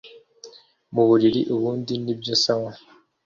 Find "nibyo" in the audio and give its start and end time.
2.03-2.33